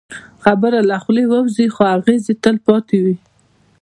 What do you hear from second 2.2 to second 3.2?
یې تل پاتې وي.